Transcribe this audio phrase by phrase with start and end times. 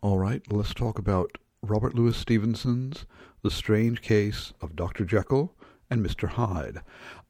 [0.00, 3.04] All right, let's talk about Robert Louis Stevenson's
[3.42, 5.04] The Strange Case of Dr.
[5.04, 5.56] Jekyll
[5.90, 6.28] and Mr.
[6.28, 6.82] Hyde.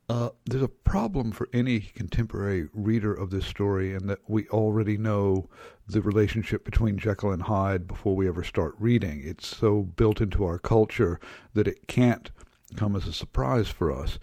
[0.07, 4.99] Uh, there's a problem for any contemporary reader of this story in that we already
[4.99, 5.49] know
[5.87, 9.23] the relationship between Jekyll and Hyde before we ever start reading.
[9.25, 11.19] It's so built into our culture
[11.55, 12.31] that it can't
[12.77, 14.19] come as a surprise for us.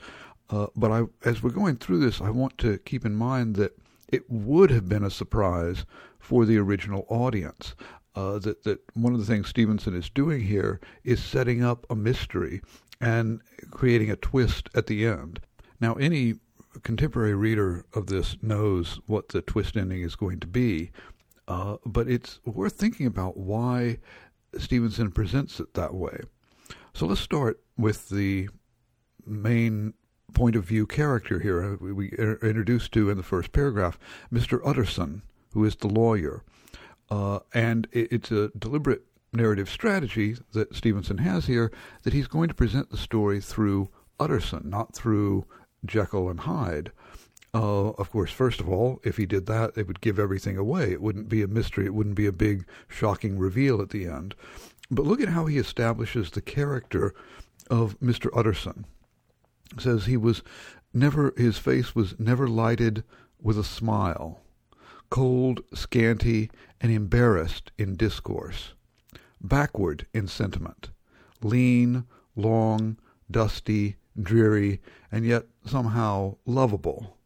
[0.52, 3.76] Uh, but I, as we're going through this, I want to keep in mind that
[4.08, 5.84] it would have been a surprise
[6.20, 7.74] for the original audience.
[8.16, 11.96] Uh, that that one of the things Stevenson is doing here is setting up a
[11.96, 12.62] mystery
[13.02, 15.42] and creating a twist at the end.
[15.82, 16.36] Now, any
[16.84, 20.92] contemporary reader of this knows what the twist ending is going to be,
[21.48, 23.98] uh, but it's worth thinking about why
[24.58, 26.22] Stevenson presents it that way.
[26.94, 28.50] So let's start with the
[29.26, 29.94] main
[30.34, 31.76] point of view character here.
[31.78, 34.00] We are introduced to in the first paragraph
[34.32, 34.60] Mr.
[34.66, 35.22] Utterson,
[35.54, 36.44] who is the lawyer.
[37.10, 41.72] Uh, and it's a deliberate narrative strategy that Stevenson has here
[42.04, 45.46] that he's going to present the story through Utterson, not through
[45.86, 46.92] Jekyll and Hyde.
[47.54, 50.92] Uh, of course, first of all, if he did that, it would give everything away.
[50.92, 51.86] It wouldn't be a mystery.
[51.86, 54.36] It wouldn't be a big, shocking reveal at the end.
[54.92, 57.14] But look at how he establishes the character
[57.70, 58.30] of Mr.
[58.36, 58.86] Utterson.
[59.74, 60.44] It says he was
[60.94, 63.04] never, his face was never lighted
[63.42, 64.42] with a smile
[65.10, 66.50] cold, scanty,
[66.82, 68.74] and embarrassed in discourse,
[69.42, 70.90] backward in sentiment,
[71.42, 72.98] lean, long,
[73.30, 77.18] dusty, dreary, and yet somehow lovable.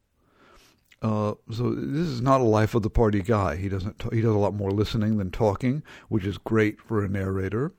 [1.01, 3.55] Uh, so this is not a life of the party guy.
[3.55, 3.99] He doesn't.
[3.99, 7.73] T- he does a lot more listening than talking, which is great for a narrator.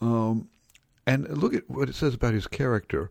[0.00, 0.48] Um,
[1.06, 3.10] and look at what it says about his character.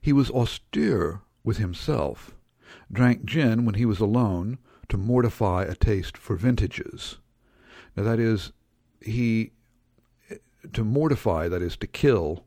[0.00, 2.33] He was austere with himself,
[2.94, 7.18] drank gin when he was alone to mortify a taste for vintages.
[7.96, 8.52] Now, that is,
[9.00, 9.52] he,
[10.72, 12.44] to mortify, that is, to kill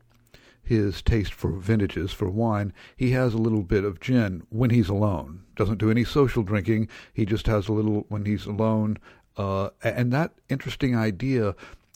[0.62, 4.88] his taste for vintages, for wine, he has a little bit of gin when he's
[4.88, 5.42] alone.
[5.56, 6.88] Doesn't do any social drinking.
[7.14, 8.98] He just has a little when he's alone.
[9.36, 11.54] Uh, and that interesting idea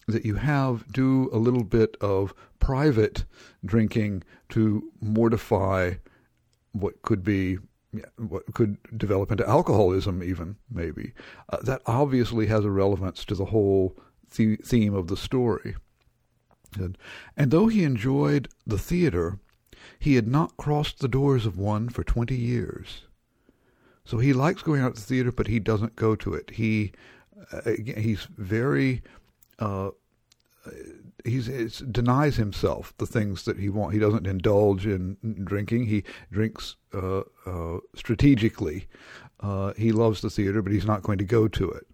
[0.08, 3.24] that you have do a little bit of private
[3.64, 5.94] drinking to mortify
[6.72, 7.58] what could be
[8.16, 11.12] what could develop into alcoholism, even maybe.
[11.48, 13.96] Uh, that obviously has a relevance to the whole
[14.36, 15.74] the- theme of the story.
[16.78, 16.96] And,
[17.36, 19.38] and though he enjoyed the theater,
[19.98, 23.02] he had not crossed the doors of one for twenty years.
[24.04, 26.50] So he likes going out to the theater, but he doesn't go to it.
[26.50, 26.92] He
[27.52, 29.02] uh, he's very
[29.58, 29.90] uh,
[31.24, 33.94] he's denies himself the things that he wants.
[33.94, 35.86] He doesn't indulge in drinking.
[35.86, 38.88] He drinks uh, uh, strategically.
[39.40, 41.86] Uh, he loves the theater, but he's not going to go to it.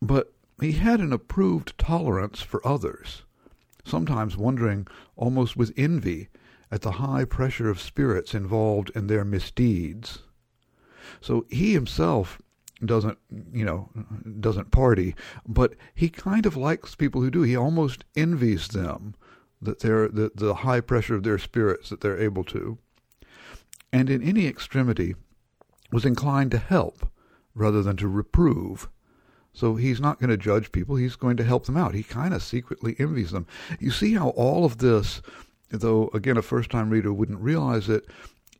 [0.00, 3.22] But he had an approved tolerance for others,
[3.84, 4.86] sometimes wondering
[5.16, 6.28] almost with envy
[6.70, 10.20] at the high pressure of spirits involved in their misdeeds.
[11.20, 12.40] So he himself
[12.86, 13.18] doesn't,
[13.52, 13.90] you know,
[14.40, 15.14] doesn't party,
[15.46, 17.42] but he kind of likes people who do.
[17.42, 19.14] He almost envies them
[19.60, 22.78] that they're the, the high pressure of their spirits that they're able to.
[23.92, 25.14] And in any extremity
[25.92, 27.08] was inclined to help
[27.54, 28.88] rather than to reprove.
[29.52, 31.94] So he's not going to judge people, he's going to help them out.
[31.94, 33.46] He kind of secretly envies them.
[33.78, 35.22] You see how all of this,
[35.70, 38.06] though again a first time reader wouldn't realize it,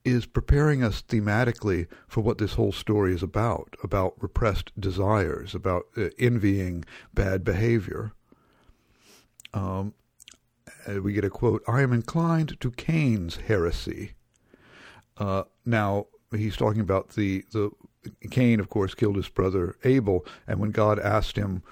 [0.04, 5.84] is preparing us thematically for what this whole story is about about repressed desires, about
[5.96, 6.84] uh, envying
[7.14, 8.12] bad behavior.
[9.52, 9.94] Um,
[11.02, 14.12] we get a quote I am inclined to Cain's heresy.
[15.16, 17.70] Uh, now, he's talking about the, the
[18.30, 21.62] Cain, of course, killed his brother Abel, and when God asked him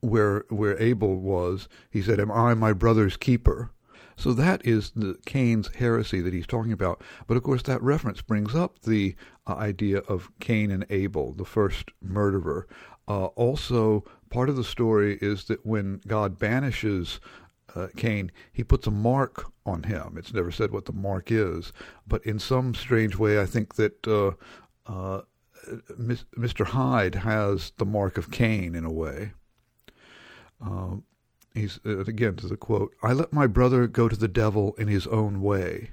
[0.00, 3.70] where where Abel was, he said, "Am I my brother's keeper?"
[4.16, 7.02] So that is the Cain's heresy that he's talking about.
[7.26, 9.14] But of course, that reference brings up the
[9.46, 12.66] uh, idea of Cain and Abel, the first murderer.
[13.06, 17.20] Uh, also, part of the story is that when God banishes
[17.74, 20.16] uh, Cain, he puts a mark on him.
[20.16, 21.72] It's never said what the mark is,
[22.06, 24.32] but in some strange way, I think that uh,
[24.86, 25.22] uh,
[25.68, 26.64] Mr.
[26.64, 29.32] Hyde has the mark of Cain in a way.
[30.60, 31.04] Um,
[31.56, 34.88] he's uh, again to the quote i let my brother go to the devil in
[34.88, 35.90] his own way.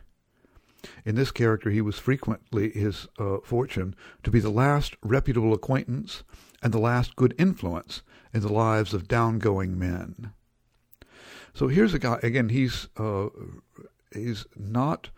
[1.05, 6.23] In this character he was frequently his uh, fortune to be the last reputable acquaintance
[6.61, 8.01] and the last good influence
[8.33, 10.33] in the lives of downgoing men.
[11.53, 13.29] So here's a guy again he's uh,
[14.13, 15.09] he's not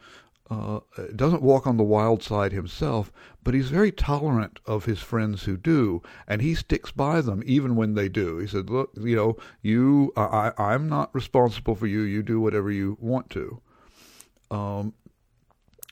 [0.50, 0.80] uh,
[1.16, 3.12] doesn't walk on the wild side himself,
[3.44, 7.76] but he's very tolerant of his friends who do, and he sticks by them even
[7.76, 8.38] when they do.
[8.38, 12.02] He said, "Look, you know, you, I, I'm not responsible for you.
[12.02, 13.62] You do whatever you want to."
[14.52, 14.94] Um,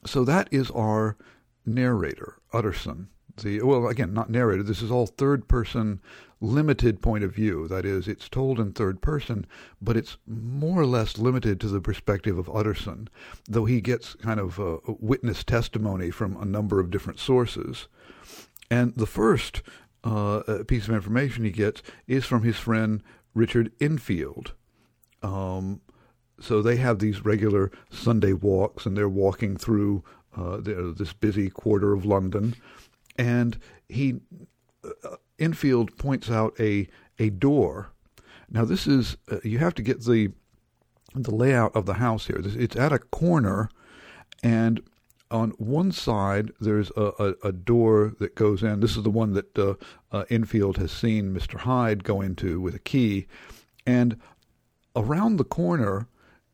[0.06, 1.18] so that is our
[1.66, 3.10] narrator, Utterson.
[3.42, 4.62] The well, again, not narrator.
[4.62, 6.00] This is all third person
[6.44, 7.68] limited point of view.
[7.68, 9.48] That is, it's told in third person,
[9.82, 13.08] but it's more or less limited to the perspective of Utterson,
[13.48, 17.88] though he gets kind of a witness testimony from a number of different sources.
[18.70, 19.62] And the first
[20.04, 23.02] uh, piece of information he gets is from his friend
[23.34, 24.54] Richard Enfield.
[25.22, 25.80] Um,
[26.40, 30.04] so they have these regular Sunday walks, and they're walking through
[30.36, 32.56] uh, this busy quarter of London,
[33.18, 34.16] and he
[34.84, 36.88] uh, Enfield points out a
[37.20, 37.92] a door.
[38.50, 40.32] Now this is uh, you have to get the
[41.14, 42.42] the layout of the house here.
[42.44, 43.70] It's at a corner,
[44.42, 44.82] and
[45.30, 48.80] on one side there's a, a, a door that goes in.
[48.80, 49.76] This is the one that uh,
[50.12, 51.60] uh, Enfield has seen Mr.
[51.60, 53.28] Hyde go into with a key,
[53.86, 54.18] and
[54.96, 56.08] around the corner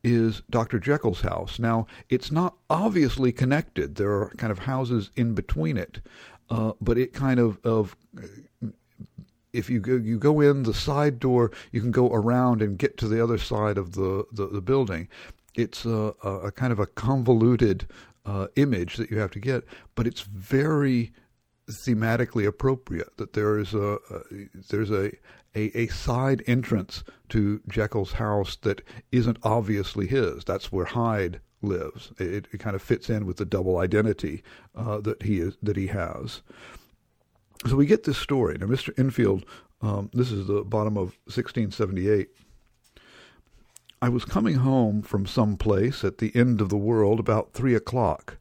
[0.04, 0.80] is Dr.
[0.80, 1.60] Jekyll's house.
[1.60, 3.96] Now, it's not obviously connected.
[3.96, 6.00] There are kind of houses in between it,
[6.50, 7.98] uh, but it kind of, of
[9.54, 12.98] if you go you go in the side door, you can go around and get
[12.98, 15.08] to the other side of the the, the building.
[15.56, 17.88] It's a, a, kind of a convoluted
[18.26, 19.64] uh, image that you have to get,
[19.96, 21.12] but it's very
[21.70, 23.18] thematically appropriate.
[23.18, 24.22] That there is a, a
[24.70, 25.12] there's a,
[25.56, 28.82] a a side entrance to Jekyll's house that
[29.12, 30.44] isn't obviously his.
[30.46, 32.12] That's where Hyde lives.
[32.18, 34.44] It, it kind of fits in with the double identity
[34.76, 36.42] uh, that he is that he has.
[37.68, 38.58] So we get this story.
[38.58, 38.98] Now, Mr.
[38.98, 39.46] Enfield,
[39.82, 42.30] um, this is the bottom of 1678.
[44.02, 47.76] I was coming home from some place at the end of the world about three
[47.76, 48.38] o'clock.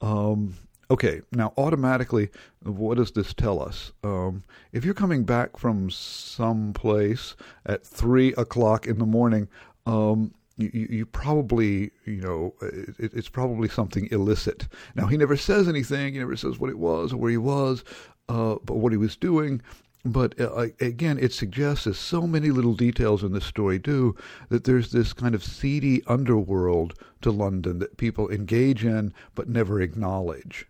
[0.00, 0.56] Um,
[0.90, 2.30] okay, now automatically,
[2.64, 3.92] what does this tell us?
[4.02, 4.42] Um,
[4.72, 7.36] if you're coming back from some place
[7.66, 9.48] at three o'clock in the morning,
[9.86, 14.66] um, you, you, probably, you know, it, it's probably something illicit.
[14.96, 16.14] Now, he never says anything.
[16.14, 17.84] He never says what it was or where he was
[18.30, 19.60] uh, but what he was doing.
[20.04, 24.16] But uh, again, it suggests, as so many little details in this story do,
[24.48, 29.80] that there's this kind of seedy underworld to London that people engage in but never
[29.80, 30.66] acknowledge.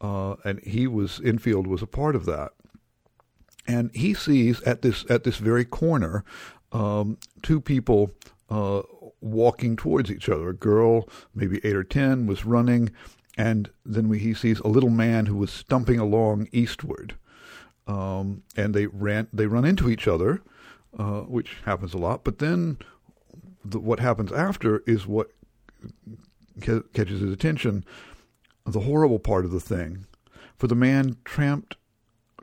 [0.00, 2.52] Uh, and he was Enfield was a part of that.
[3.66, 6.24] And he sees at this at this very corner
[6.72, 8.12] um, two people
[8.48, 8.82] uh,
[9.20, 10.50] walking towards each other.
[10.50, 12.90] A girl, maybe eight or ten, was running,
[13.40, 17.14] and then we, he sees a little man who was stumping along eastward,
[17.86, 19.28] um, and they ran.
[19.32, 20.42] They run into each other,
[20.98, 22.22] uh, which happens a lot.
[22.22, 22.76] But then,
[23.64, 25.30] the, what happens after is what
[26.60, 27.82] ca- catches his attention.
[28.66, 30.04] The horrible part of the thing,
[30.58, 31.76] for the man tramped,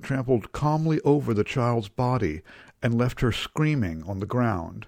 [0.01, 2.41] trampled calmly over the child's body
[2.81, 4.87] and left her screaming on the ground.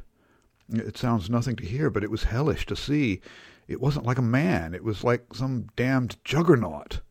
[0.71, 3.21] It sounds nothing to hear, but it was hellish to see
[3.69, 4.73] it wasn't like a man.
[4.73, 7.01] It was like some damned juggernaut.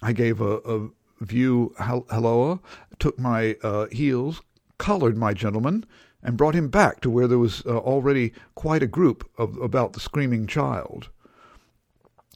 [0.00, 0.88] I gave a, a
[1.20, 2.60] view halloa,
[3.00, 4.42] took my uh, heels,
[4.78, 5.84] collared my gentleman,
[6.22, 9.92] and brought him back to where there was uh, already quite a group of, about
[9.92, 11.08] the screaming child.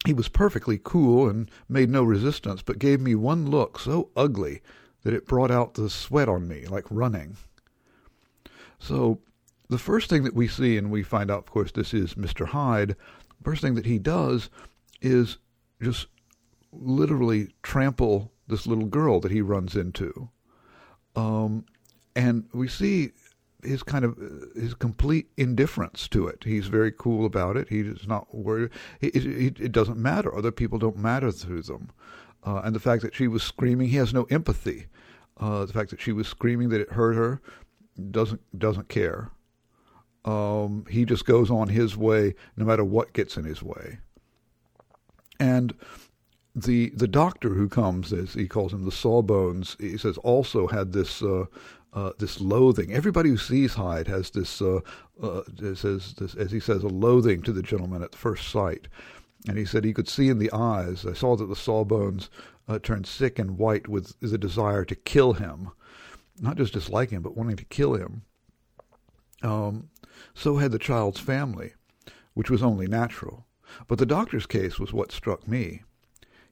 [0.07, 4.61] He was perfectly cool and made no resistance, but gave me one look so ugly
[5.03, 7.37] that it brought out the sweat on me, like running.
[8.79, 9.21] So,
[9.71, 12.47] the first thing that we see, and we find out, of course, this is Mr.
[12.47, 12.97] Hyde,
[13.43, 14.51] first thing that he does
[15.01, 15.39] is
[15.81, 16.09] just
[16.73, 20.29] literally trample this little girl that he runs into.
[21.17, 21.65] Um,
[22.15, 23.13] and we see
[23.63, 24.19] his kind of
[24.55, 26.43] his complete indifference to it.
[26.45, 27.69] He's very cool about it.
[27.69, 28.71] He's not worried.
[29.01, 30.35] It, it, it doesn't matter.
[30.37, 31.91] Other people don't matter to them.
[32.45, 34.87] Uh, and the fact that she was screaming, he has no empathy.
[35.37, 37.41] Uh, the fact that she was screaming that it hurt her
[38.11, 39.31] doesn't doesn't care.
[40.25, 43.99] Um, he just goes on his way no matter what gets in his way.
[45.39, 45.75] And
[46.55, 50.93] the the doctor who comes, as he calls him, the Sawbones, he says also had
[50.93, 51.47] this uh,
[51.93, 52.93] uh, this loathing.
[52.93, 54.81] Everybody who sees Hyde has this, uh,
[55.23, 55.43] uh,
[55.75, 58.89] says this, as he says, a loathing to the gentleman at first sight.
[59.49, 61.07] And he said he could see in the eyes.
[61.07, 62.31] I saw that the Sawbones
[62.69, 65.71] uh, turned sick and white with the desire to kill him,
[66.41, 68.23] not just dislike him, but wanting to kill him.
[69.43, 69.89] Um,
[70.35, 71.75] so had the child's family,
[72.35, 73.47] which was only natural.
[73.87, 75.83] But the doctor's case was what struck me.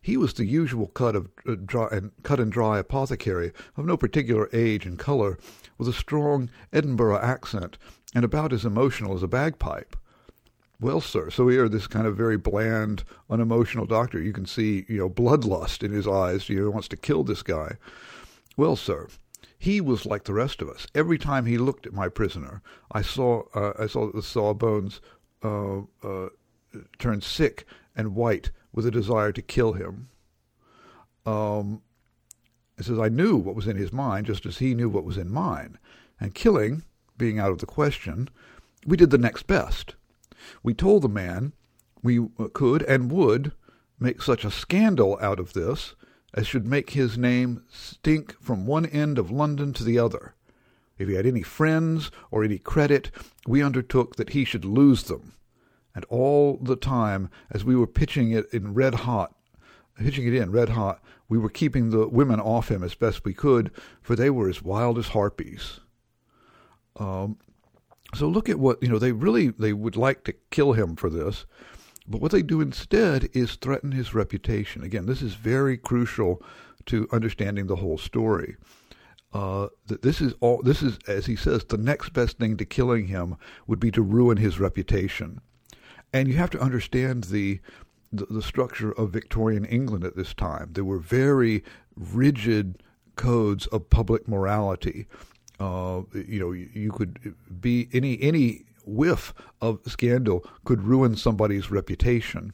[0.00, 3.96] He was the usual cut of uh, dry, and cut and dry apothecary of no
[3.96, 5.38] particular age and color,
[5.76, 7.78] with a strong Edinburgh accent
[8.14, 9.96] and about as emotional as a bagpipe.
[10.80, 14.98] Well, sir, so here, this kind of very bland, unemotional doctor, you can see, you
[14.98, 16.46] know, bloodlust in his eyes.
[16.46, 17.76] He wants to kill this guy.
[18.56, 19.08] Well, sir,
[19.58, 20.86] he was like the rest of us.
[20.94, 22.62] Every time he looked at my prisoner,
[22.92, 25.00] I saw, uh, I saw the sawbones
[25.42, 26.28] uh, uh,
[26.98, 30.08] turn sick and white with a desire to kill him.
[31.26, 31.82] Um,
[32.78, 35.18] it says, I knew what was in his mind just as he knew what was
[35.18, 35.78] in mine.
[36.20, 36.84] And killing,
[37.16, 38.28] being out of the question,
[38.86, 39.96] we did the next best.
[40.62, 41.52] We told the man
[42.02, 43.52] we could and would
[43.98, 45.96] make such a scandal out of this
[46.34, 50.34] as should make his name stink from one end of London to the other.
[50.98, 53.10] If he had any friends or any credit,
[53.46, 55.34] we undertook that he should lose them.
[55.94, 59.34] And all the time, as we were pitching it in red hot,
[59.96, 63.34] pitching it in red hot, we were keeping the women off him as best we
[63.34, 63.70] could,
[64.00, 65.80] for they were as wild as harpies.
[66.96, 67.38] Um,
[68.14, 68.98] so look at what you know.
[68.98, 71.44] They really they would like to kill him for this,
[72.08, 74.82] but what they do instead is threaten his reputation.
[74.82, 76.42] Again, this is very crucial
[76.86, 78.56] to understanding the whole story.
[79.32, 80.62] Uh, that this is all.
[80.62, 83.36] This is, as he says, the next best thing to killing him
[83.66, 85.42] would be to ruin his reputation.
[86.14, 87.60] And you have to understand the,
[88.10, 90.70] the, the structure of Victorian England at this time.
[90.72, 91.62] There were very
[91.94, 92.82] rigid
[93.16, 95.06] codes of public morality.
[95.60, 101.70] Uh, you know, you, you could be any any whiff of scandal could ruin somebody's
[101.70, 102.52] reputation.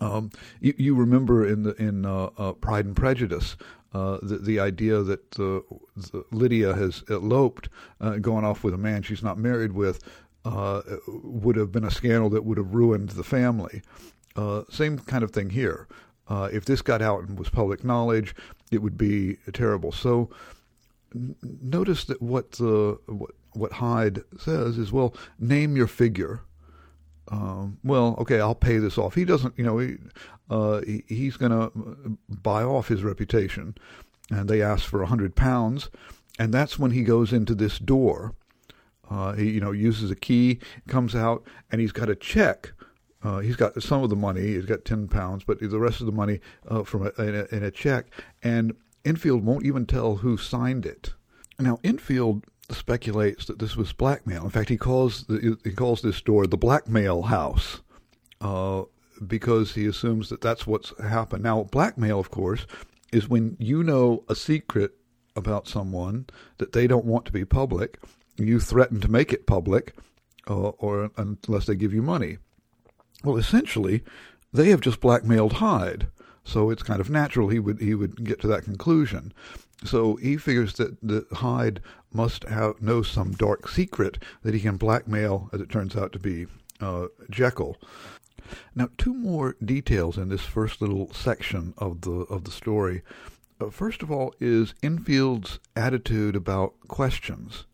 [0.00, 3.56] Um, you, you, remember in the in uh, uh, Pride and Prejudice
[3.94, 5.62] uh, the the idea that the
[6.30, 10.02] Lydia has eloped, uh, going off with a man she's not married with,
[10.44, 13.80] uh, would have been a scandal that would have ruined the family.
[14.34, 15.88] Uh, same kind of thing here.
[16.28, 18.34] if this got out and was public knowledge,
[18.70, 19.92] it would be terrible.
[19.92, 20.28] So
[21.42, 26.40] notice that what the what what Hyde says is, well, name your figure.
[27.28, 29.14] Um, well, okay, I'll pay this off.
[29.14, 29.96] He doesn't, you know, he,
[30.48, 33.74] uh, he he's going to buy off his reputation,
[34.30, 35.90] and they ask for a hundred pounds,
[36.38, 38.34] and that's when he goes into this door.
[39.10, 40.58] Uh, he, you know, uses a key,
[40.88, 42.72] comes out, and he's got a check.
[43.22, 44.42] Uh, he's got some of the money.
[44.42, 47.56] He's got ten pounds, but the rest of the money uh, from a, in, a,
[47.56, 48.06] in a check.
[48.42, 51.14] And Enfield won't even tell who signed it.
[51.58, 54.44] Now, Enfield speculates that this was blackmail.
[54.44, 57.80] In fact, he calls the, he calls this store the blackmail house
[58.40, 58.82] uh,
[59.26, 61.42] because he assumes that that's what's happened.
[61.42, 62.66] Now, blackmail, of course,
[63.12, 64.96] is when you know a secret
[65.34, 66.26] about someone
[66.58, 67.98] that they don't want to be public,
[68.36, 69.94] you threaten to make it public,
[70.48, 72.38] uh, or unless they give you money.
[73.24, 74.02] Well, essentially,
[74.52, 76.08] they have just blackmailed Hyde,
[76.44, 79.32] so it's kind of natural he would he would get to that conclusion.
[79.84, 81.80] So he figures that, that Hyde
[82.12, 86.18] must have know some dark secret that he can blackmail, as it turns out to
[86.18, 86.46] be,
[86.80, 87.76] uh, Jekyll.
[88.74, 93.02] Now, two more details in this first little section of the of the story.
[93.60, 97.64] Uh, first of all, is Enfield's attitude about questions.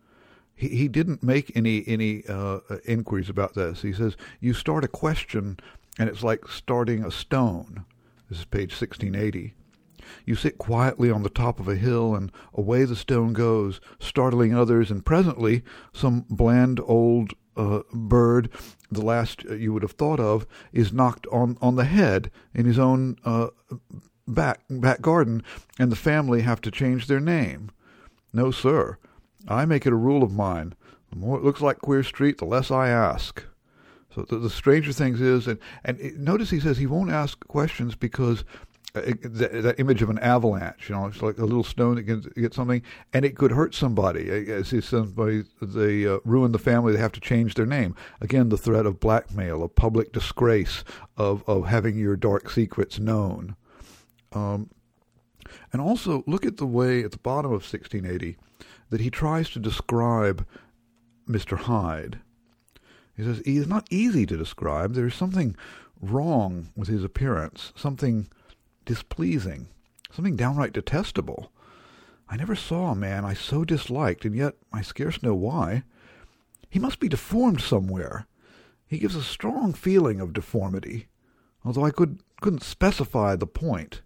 [0.55, 3.83] He he didn't make any any uh, inquiries about this.
[3.83, 5.61] He says you start a question,
[5.99, 7.85] and it's like starting a stone.
[8.29, 9.55] This is page sixteen eighty.
[10.25, 14.55] You sit quietly on the top of a hill, and away the stone goes, startling
[14.55, 18.49] others, and presently some bland old uh, bird,
[18.91, 22.79] the last you would have thought of, is knocked on, on the head in his
[22.79, 23.49] own uh,
[24.27, 25.43] back back garden,
[25.79, 27.71] and the family have to change their name.
[28.33, 28.99] No, sir.
[29.49, 30.75] I make it a rule of mine.
[31.11, 33.45] The more it looks like Queer Street, the less I ask.
[34.15, 37.95] So the, the stranger things is, and and notice he says he won't ask questions
[37.95, 38.45] because
[38.95, 40.89] that, that, image of an avalanche.
[40.89, 42.83] You know, it's like a little stone that gets, gets something,
[43.13, 44.29] and it could hurt somebody.
[44.51, 47.95] As he somebody they uh, ruin the family, they have to change their name.
[48.21, 50.85] Again, the threat of blackmail, of public disgrace,
[51.17, 53.57] of of having your dark secrets known.
[54.33, 54.71] Um,
[55.73, 58.37] and also look at the way at the bottom of 1680
[58.91, 60.47] that he tries to describe
[61.29, 61.57] Mr.
[61.57, 62.21] Hyde.
[63.17, 64.95] He says he is not easy to describe.
[64.95, 65.57] There is something
[66.01, 68.29] wrong with his appearance, something
[68.85, 69.69] displeasing,
[70.11, 71.53] something downright detestable.
[72.29, 75.85] I never saw a man I so disliked, and yet I scarce know why.
[76.69, 78.27] He must be deformed somewhere.
[78.87, 81.09] He gives a strong feeling of deformity,
[81.65, 84.03] although I could, couldn't specify the point.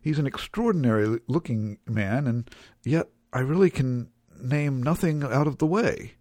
[0.00, 2.48] He's an extraordinary looking man, and
[2.84, 6.14] yet I really can name nothing out of the way.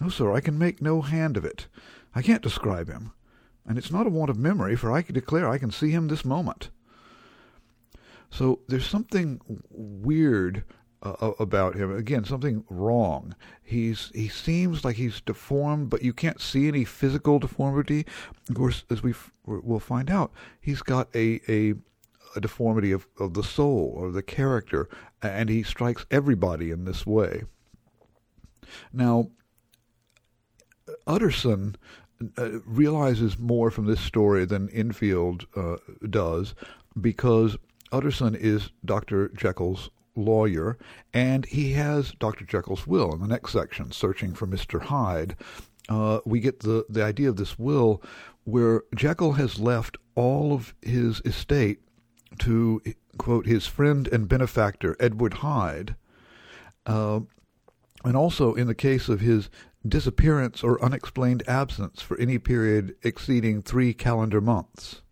[0.00, 1.66] No, sir, I can make no hand of it.
[2.14, 3.12] I can't describe him.
[3.66, 6.24] And it's not a want of memory, for I declare I can see him this
[6.24, 6.70] moment.
[8.30, 10.64] So there's something weird
[11.02, 11.94] uh, about him.
[11.96, 13.34] Again, something wrong.
[13.62, 18.06] He's he seems like he's deformed, but you can't see any physical deformity.
[18.48, 19.14] Of course, as we
[19.46, 21.74] will find out, he's got a a,
[22.36, 24.88] a deformity of, of the soul or the character,
[25.22, 27.44] and he strikes everybody in this way.
[28.92, 29.30] Now,
[31.06, 31.76] Utterson
[32.36, 35.76] uh, realizes more from this story than Enfield uh,
[36.08, 36.54] does
[37.00, 37.56] because
[37.92, 39.28] Utterson is Dr.
[39.28, 40.76] Jekyll's lawyer,
[41.12, 42.44] and he has Dr.
[42.44, 44.82] Jekyll's will in the next section, searching for Mr.
[44.82, 45.36] Hyde.
[45.88, 48.02] Uh, we get the, the idea of this will
[48.44, 51.80] where Jekyll has left all of his estate
[52.38, 52.82] to,
[53.18, 55.96] quote, his friend and benefactor, Edward Hyde.
[56.86, 57.20] Uh,
[58.04, 59.50] and also in the case of his
[59.86, 65.02] disappearance or unexplained absence for any period exceeding three calendar months.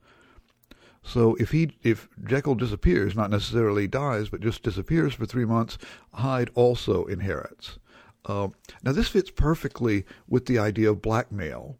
[1.09, 5.79] So if he if Jekyll disappears, not necessarily dies, but just disappears for three months,
[6.13, 7.79] Hyde also inherits.
[8.27, 8.49] Uh,
[8.83, 11.79] now this fits perfectly with the idea of blackmail,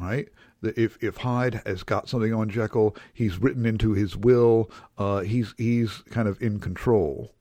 [0.00, 0.28] right?
[0.62, 4.68] If if Hyde has got something on Jekyll, he's written into his will.
[4.98, 7.32] Uh, he's he's kind of in control.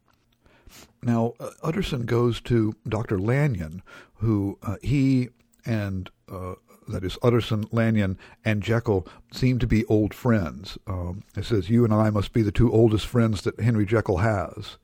[1.01, 3.19] Now uh, Utterson goes to Dr.
[3.19, 3.81] Lanyon,
[4.15, 5.29] who uh, he
[5.65, 6.53] and uh,
[6.87, 10.77] that is Utterson, Lanyon, and Jekyll seem to be old friends.
[10.87, 14.17] Um, it says, You and I must be the two oldest friends that Henry Jekyll
[14.17, 14.77] has.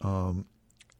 [0.00, 0.46] Um,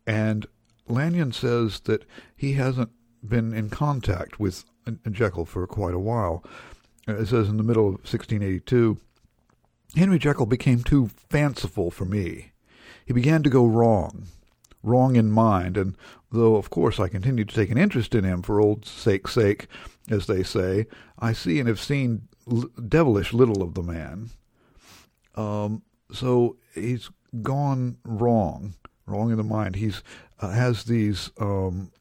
[0.06, 0.46] and
[0.86, 2.04] Lanyon says that
[2.36, 2.90] he hasn't
[3.26, 4.64] been in contact with
[5.10, 6.44] Jekyll for quite a while.
[7.06, 8.98] It says in the middle of 1682
[9.96, 12.52] Henry Jekyll became too fanciful for me.
[13.06, 14.26] He began to go wrong,
[14.82, 15.96] wrong in mind, and
[16.30, 19.66] though of course I continued to take an interest in him for old sake's sake,
[20.10, 20.86] as they say,
[21.18, 22.28] I see and have seen
[22.88, 24.30] devilish little of the man.
[25.34, 25.82] Um,
[26.12, 27.10] so he's
[27.42, 28.74] gone wrong,
[29.06, 29.76] wrong in the mind.
[29.76, 30.02] He's
[30.40, 31.92] uh, has these, um,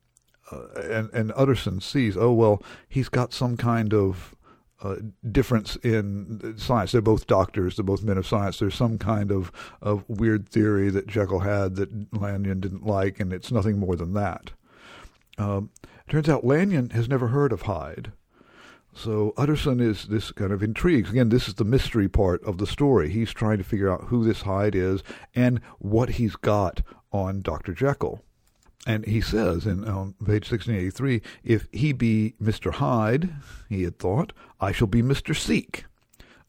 [0.52, 4.36] uh, and and Utterson sees, oh well, he's got some kind of
[4.82, 4.96] uh,
[5.32, 6.92] difference in science.
[6.92, 7.76] They're both doctors.
[7.76, 8.60] They're both men of science.
[8.60, 13.34] There's some kind of, of weird theory that Jekyll had that Lanyon didn't like, and
[13.34, 14.52] it's nothing more than that.
[15.38, 15.72] Um,
[16.08, 18.12] turns out Lanyon has never heard of Hyde.
[18.94, 21.12] So Utterson is this kind of intrigues.
[21.12, 23.10] Again, this is the mystery part of the story.
[23.10, 25.04] He's trying to figure out who this Hyde is
[25.36, 27.74] and what he's got on Dr.
[27.74, 28.24] Jekyll.
[28.86, 32.74] And he says in on page 1683, if he be Mr.
[32.74, 33.30] Hyde,
[33.70, 35.36] he had thought, I shall be Mr.
[35.36, 35.86] Seek.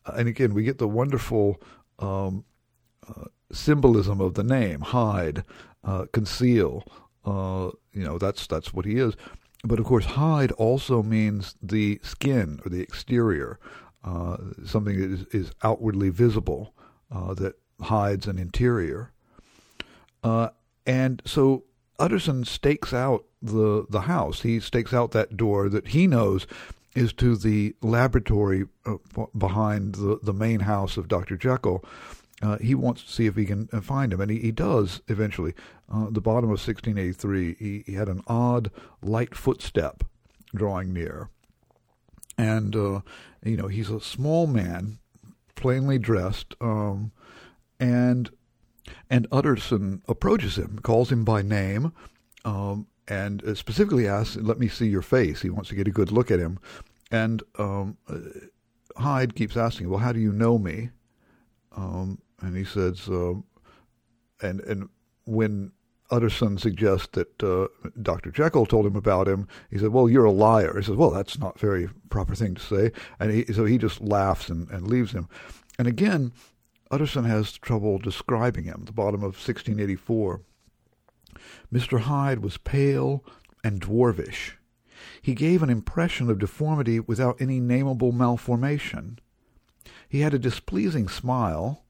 [0.07, 1.61] Uh, and again, we get the wonderful
[1.99, 2.45] um,
[3.09, 5.45] uh, symbolism of the name Hyde,
[5.83, 6.85] uh, conceal,
[7.25, 9.15] uh, you know, that's that's what he is.
[9.65, 13.59] But of course, hide also means the skin or the exterior,
[14.05, 16.73] uh, something that is, is outwardly visible
[17.11, 19.13] uh, that hides an interior.
[20.89, 21.65] And so
[21.99, 24.43] Utterson stakes out the the house.
[24.43, 26.47] He stakes out that door that he knows
[26.95, 28.97] is to the laboratory uh,
[29.37, 31.37] behind the, the main house of Dr.
[31.37, 31.85] Jekyll
[32.41, 35.01] uh, he wants to see if he can uh, find him, and he, he does
[35.09, 35.55] eventually.
[35.93, 38.71] Uh, the bottom of 1683, he, he had an odd,
[39.03, 40.05] light footstep
[40.55, 41.31] drawing near.
[42.37, 43.01] And, uh,
[43.43, 44.99] you know, he's a small man,
[45.57, 47.11] plainly dressed, um,
[47.81, 48.31] and
[49.11, 51.93] and Utterson approaches him, calls him by name,
[52.45, 55.93] um, and uh, specifically asks, "Let me see your face." He wants to get a
[55.93, 56.59] good look at him,
[57.11, 58.19] and um, uh,
[58.97, 60.91] Hyde keeps asking, "Well, how do you know me?"
[61.77, 63.35] Um, and he says, uh,
[64.43, 64.89] and and
[65.25, 65.73] when
[66.11, 67.69] Utterson suggests that uh,
[68.01, 68.31] Dr.
[68.31, 71.39] Jekyll told him about him, he said, "Well, you're a liar." He says, "Well, that's
[71.39, 75.13] not very proper thing to say," and he, so he just laughs and, and leaves
[75.13, 75.29] him.
[75.79, 76.33] And again,
[76.91, 78.85] Utterson has trouble describing him.
[78.87, 80.41] The bottom of 1684,
[81.73, 82.01] Mr.
[82.01, 83.25] Hyde was pale
[83.63, 84.53] and dwarfish.
[85.21, 89.19] He gave an impression of deformity without any nameable malformation.
[90.09, 91.85] He had a displeasing smile,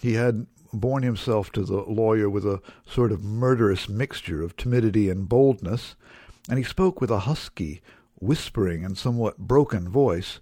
[0.00, 5.10] he had borne himself to the lawyer with a sort of murderous mixture of timidity
[5.10, 5.94] and boldness,
[6.48, 7.82] and he spoke with a husky,
[8.14, 10.40] whispering, and somewhat broken voice.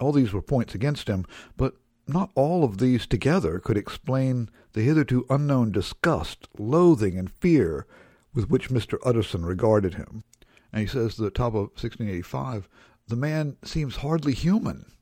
[0.00, 1.24] All these were points against him,
[1.56, 1.74] but
[2.08, 7.86] not all of these together could explain the hitherto unknown disgust, loathing, and fear
[8.34, 8.98] with which Mr.
[9.04, 10.22] Utterson regarded him.
[10.72, 12.68] And he says at the top of 1685,
[13.08, 14.92] the man seems hardly human,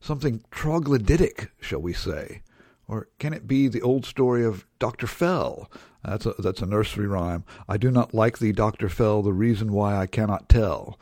[0.00, 2.42] something troglodytic, shall we say.
[2.88, 5.06] Or can it be the old story of Dr.
[5.06, 5.70] Fell?
[6.04, 7.44] That's a, that's a nursery rhyme.
[7.68, 8.88] I do not like thee, Dr.
[8.88, 11.00] Fell, the reason why I cannot tell.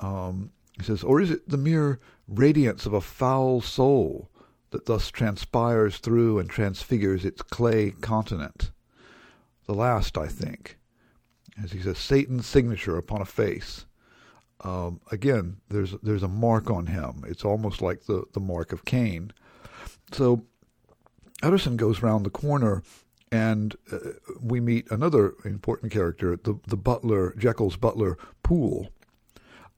[0.00, 4.30] Um, he says, or is it the mere radiance of a foul soul
[4.72, 8.72] that thus transpires through and transfigures its clay continent?
[9.66, 10.78] the last, I think.
[11.62, 13.86] As he says, Satan's signature upon a face.
[14.64, 17.24] Um, again, there's there's a mark on him.
[17.26, 19.32] It's almost like the, the mark of Cain.
[20.12, 20.44] So
[21.42, 22.82] Utterson goes round the corner,
[23.30, 23.98] and uh,
[24.40, 28.90] we meet another important character, the the butler, Jekyll's butler, Poole.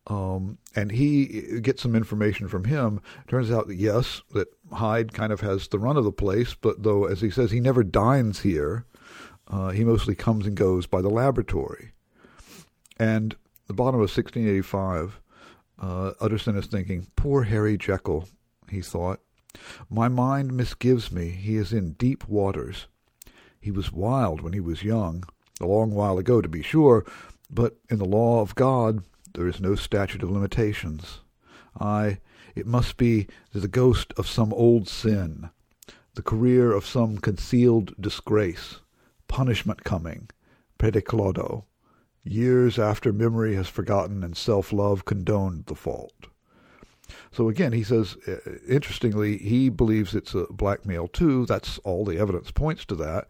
[0.06, 3.00] Um, and he gets some information from him.
[3.26, 7.04] Turns out yes, that Hyde kind of has the run of the place, but though,
[7.04, 8.86] as he says, he never dines here.
[9.46, 11.92] Uh, he mostly comes and goes by the laboratory.
[12.98, 15.20] And the bottom of 1685,
[15.80, 18.28] uh, Utterson is thinking, Poor Harry Jekyll,
[18.70, 19.20] he thought.
[19.88, 22.86] My mind misgives me he is in deep waters.
[23.60, 25.24] He was wild when he was young,
[25.60, 27.04] a long while ago to be sure,
[27.50, 31.20] but in the law of God there is no statute of limitations.
[31.78, 32.18] Ay,
[32.54, 35.50] it must be the ghost of some old sin,
[36.14, 38.80] the career of some concealed disgrace,
[39.28, 40.28] punishment coming,
[40.78, 41.64] pede claudo,
[42.22, 46.26] years after memory has forgotten and self-love condoned the fault.
[47.32, 48.36] So again, he says, uh,
[48.68, 51.46] interestingly, he believes it's a blackmail too.
[51.46, 53.28] That's all the evidence points to that.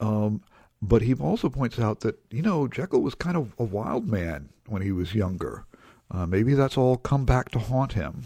[0.00, 0.42] Um,
[0.80, 4.48] but he also points out that, you know, Jekyll was kind of a wild man
[4.66, 5.64] when he was younger.
[6.10, 8.24] Uh, maybe that's all come back to haunt him.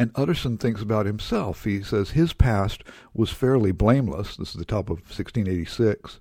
[0.00, 1.64] And Utterson thinks about himself.
[1.64, 2.82] He says his past
[3.12, 4.34] was fairly blameless.
[4.34, 6.20] This is the top of 1686.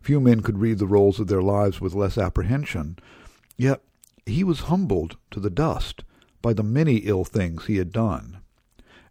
[0.00, 2.96] Few men could read the rolls of their lives with less apprehension.
[3.56, 3.82] Yet
[4.24, 6.04] he was humbled to the dust
[6.42, 8.38] by the many ill things he had done,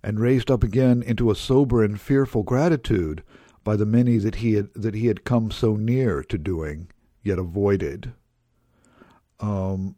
[0.02, 3.24] and raised up again into a sober and fearful gratitude
[3.65, 6.88] by the many that he had that he had come so near to doing,
[7.24, 8.13] yet avoided.
[9.41, 9.98] Um,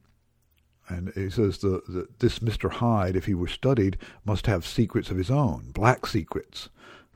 [0.90, 2.70] and he says the, the, this Mr.
[2.72, 6.70] Hyde, if he were studied, must have secrets of his own, black secrets.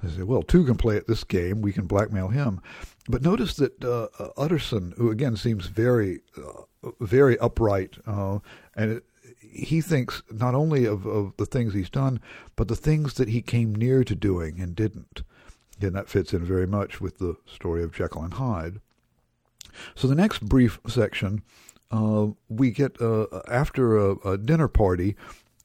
[0.03, 1.61] I say, well, two can play at this game.
[1.61, 2.61] We can blackmail him.
[3.07, 8.39] But notice that uh, uh Utterson, who again seems very, uh, very upright, uh,
[8.75, 9.03] and it,
[9.39, 12.19] he thinks not only of, of the things he's done,
[12.55, 15.23] but the things that he came near to doing and didn't.
[15.77, 18.79] Again, that fits in very much with the story of Jekyll and Hyde.
[19.95, 21.43] So the next brief section,
[21.93, 25.15] uh, we get uh, after a, a, dinner party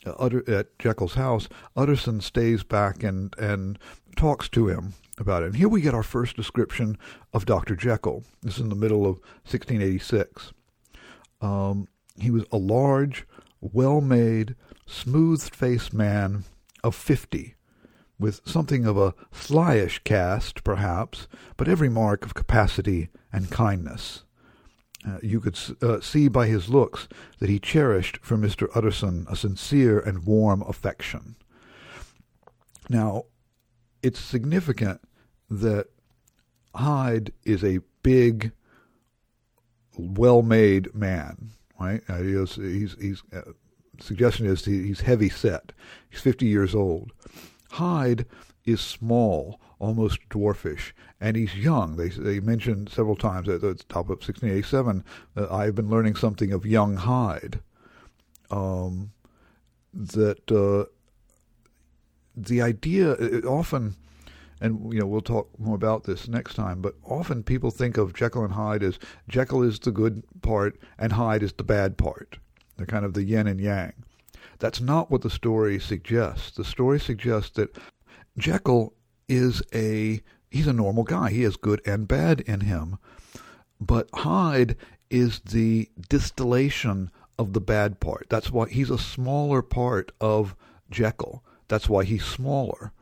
[0.04, 1.48] uh, at Jekyll's house.
[1.74, 3.78] Utterson stays back and and
[4.14, 5.46] talks to him about it.
[5.46, 6.98] And here we get our first description
[7.32, 7.74] of Dr.
[7.74, 8.24] Jekyll.
[8.42, 10.52] This is in the middle of 1686.
[11.40, 11.88] Um,
[12.20, 13.26] he was a large,
[13.60, 14.54] well-made,
[14.86, 16.44] smooth-faced man
[16.84, 17.54] of fifty
[18.18, 24.24] with something of a slyish cast, perhaps, but every mark of capacity and kindness.
[25.08, 28.68] Uh, you could uh, see by his looks that he cherished for Mr.
[28.74, 31.36] Utterson a sincere and warm affection.
[32.90, 33.24] Now,
[34.02, 35.00] it's significant
[35.50, 35.86] that
[36.74, 38.52] Hyde is a big,
[39.96, 42.02] well-made man, right?
[42.08, 43.52] Uh, he's, he's, he's uh,
[44.00, 45.72] suggestion is he's heavy set.
[46.10, 47.12] He's 50 years old.
[47.70, 48.26] Hyde
[48.68, 51.96] is small, almost dwarfish, and he's young.
[51.96, 55.04] They they mentioned several times at the top of 1687
[55.34, 57.60] that I've been learning something of young Hyde.
[58.50, 59.12] Um,
[59.92, 60.90] that uh,
[62.36, 63.96] the idea often,
[64.60, 68.14] and you know we'll talk more about this next time, but often people think of
[68.14, 72.38] Jekyll and Hyde as Jekyll is the good part and Hyde is the bad part.
[72.76, 73.92] They're kind of the yin and yang.
[74.58, 76.56] That's not what the story suggests.
[76.56, 77.76] The story suggests that
[78.38, 78.94] Jekyll
[79.28, 81.30] is a he's a normal guy.
[81.30, 82.98] He has good and bad in him.
[83.80, 84.76] But Hyde
[85.10, 88.26] is the distillation of the bad part.
[88.28, 90.56] That's why he's a smaller part of
[90.90, 91.44] Jekyll.
[91.68, 92.92] That's why he's smaller.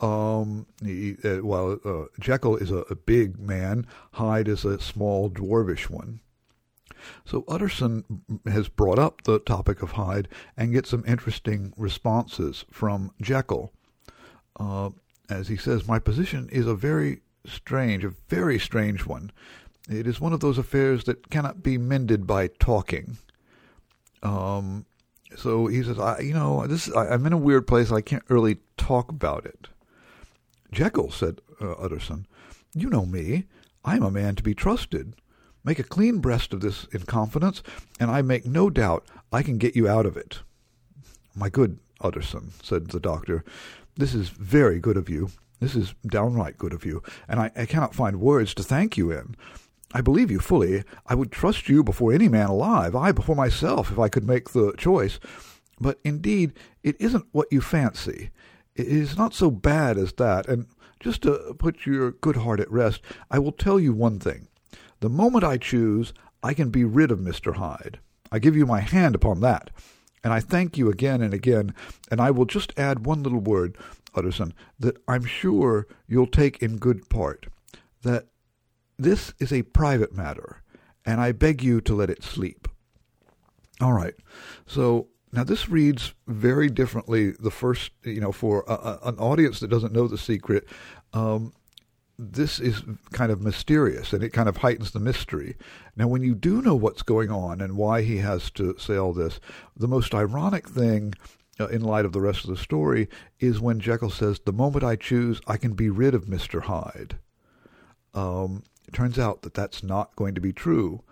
[0.00, 3.86] Um, he, uh, well, uh, Jekyll is a, a, big man.
[4.14, 6.20] Hyde is a small dwarvish one.
[7.24, 8.04] So Utterson
[8.46, 13.72] has brought up the topic of Hyde and gets some interesting responses from Jekyll.
[14.58, 14.90] Uh,
[15.28, 19.30] as he says, my position is a very strange, a very strange one.
[19.88, 23.18] It is one of those affairs that cannot be mended by talking.
[24.22, 24.86] Um,
[25.36, 27.90] so he says, I, you know, this I, am in a weird place.
[27.90, 29.68] I can't really talk about it.
[30.70, 32.26] Jekyll said, uh, Utterson,
[32.74, 33.44] you know me.
[33.84, 35.14] I am a man to be trusted.
[35.64, 37.62] Make a clean breast of this in confidence,
[38.00, 40.40] and I make no doubt I can get you out of it.
[41.34, 43.44] My good Utterson, said the doctor,
[43.96, 45.30] this is very good of you.
[45.60, 49.12] This is downright good of you, and I, I cannot find words to thank you
[49.12, 49.36] in.
[49.94, 50.82] I believe you fully.
[51.06, 54.50] I would trust you before any man alive, I before myself, if I could make
[54.50, 55.20] the choice.
[55.80, 56.52] But indeed,
[56.82, 58.30] it isn't what you fancy.
[58.74, 60.66] It is not so bad as that, and
[60.98, 64.48] just to put your good heart at rest, I will tell you one thing.
[65.00, 67.56] The moment I choose, I can be rid of Mr.
[67.56, 67.98] Hyde.
[68.30, 69.70] I give you my hand upon that.
[70.24, 71.74] And I thank you again and again.
[72.10, 73.76] And I will just add one little word,
[74.14, 77.46] Utterson, that I'm sure you'll take in good part.
[78.02, 78.26] That
[78.98, 80.62] this is a private matter,
[81.04, 82.68] and I beg you to let it sleep.
[83.80, 84.14] All right.
[84.66, 87.32] So now this reads very differently.
[87.32, 90.68] The first, you know, for a, a, an audience that doesn't know the secret,
[91.12, 91.52] um,
[92.18, 95.56] this is kind of mysterious and it kind of heightens the mystery.
[95.96, 99.12] Now, when you do know what's going on and why he has to say all
[99.12, 99.40] this,
[99.76, 101.14] the most ironic thing
[101.58, 103.08] uh, in light of the rest of the story
[103.40, 106.62] is when Jekyll says, The moment I choose, I can be rid of Mr.
[106.62, 107.18] Hyde.
[108.14, 111.02] Um, it turns out that that's not going to be true.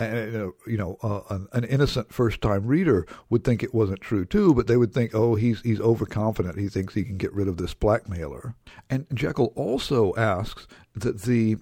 [0.00, 4.66] You know, uh, an, an, innocent first-time reader would think it wasn't true too, but
[4.66, 6.58] they would think, "Oh, he's he's overconfident.
[6.58, 8.54] He thinks he can get rid of this blackmailer."
[8.88, 11.56] And Jekyll also asks that the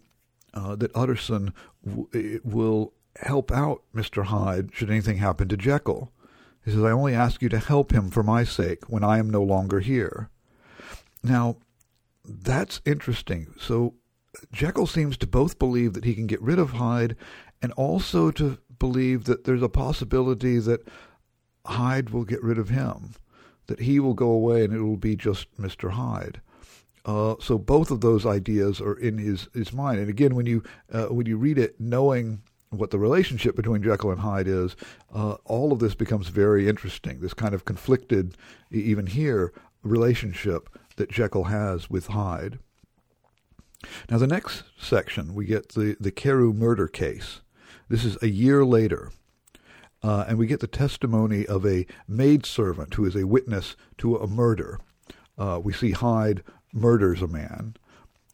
[0.54, 1.52] uh, that Utterson
[1.84, 6.12] w- will help out Mister Hyde should anything happen to Jekyll.
[6.64, 9.30] He says, "I only ask you to help him for my sake when I am
[9.30, 10.30] no longer here."
[11.22, 11.56] Now,
[12.24, 13.54] that's interesting.
[13.58, 13.94] So
[14.52, 17.16] Jekyll seems to both believe that he can get rid of Hyde
[17.62, 20.86] and also to believe that there's a possibility that
[21.66, 23.14] Hyde will get rid of him,
[23.66, 25.90] that he will go away and it will be just Mr.
[25.90, 26.40] Hyde.
[27.04, 29.98] Uh, so both of those ideas are in his, his mind.
[29.98, 34.10] And again, when you uh, when you read it, knowing what the relationship between Jekyll
[34.10, 34.76] and Hyde is,
[35.14, 37.20] uh, all of this becomes very interesting.
[37.20, 38.36] This kind of conflicted,
[38.70, 42.58] even here, relationship that Jekyll has with Hyde.
[44.10, 47.40] Now, the next section, we get the, the Carew murder case.
[47.88, 49.10] This is a year later.
[50.02, 54.26] Uh, and we get the testimony of a maidservant who is a witness to a
[54.26, 54.78] murder.
[55.36, 57.74] Uh, we see Hyde murders a man,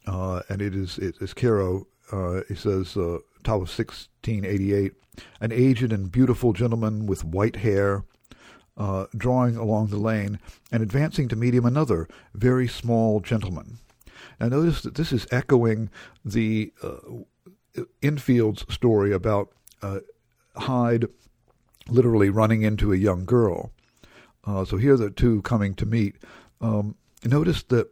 [0.05, 1.85] uh, and it is it is Carew.
[2.11, 4.93] Uh, he says, uh, top of 1688,
[5.41, 8.03] an aged and beautiful gentleman with white hair,
[8.77, 10.39] uh, drawing along the lane
[10.71, 13.79] and advancing to meet him another very small gentleman.
[14.39, 15.89] Now notice that this is echoing
[16.23, 16.71] the
[18.01, 19.49] Enfield's story about
[19.81, 19.99] uh,
[20.55, 21.05] Hyde
[21.87, 23.71] literally running into a young girl.
[24.45, 26.15] Uh, so here are the two coming to meet.
[26.61, 27.89] Um, notice that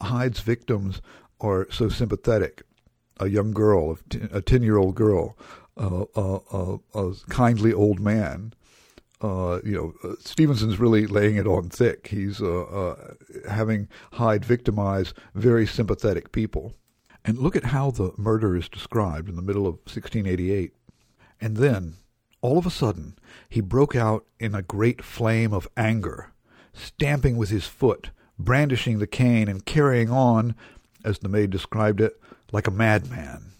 [0.00, 1.00] Hyde's victims
[1.40, 2.62] are so sympathetic.
[3.18, 3.98] A young girl,
[4.32, 5.36] a 10 year old girl,
[5.76, 8.54] uh, uh, a kindly old man.
[9.20, 12.06] Uh, you know, uh, Stevenson's really laying it on thick.
[12.06, 13.14] He's uh,
[13.48, 16.74] having Hyde victimize very sympathetic people.
[17.24, 20.72] And look at how the murder is described in the middle of 1688.
[21.40, 21.94] And then,
[22.40, 26.32] all of a sudden, he broke out in a great flame of anger,
[26.72, 30.54] stamping with his foot, brandishing the cane, and carrying on,
[31.04, 32.20] as the maid described it,
[32.52, 33.52] like a madman.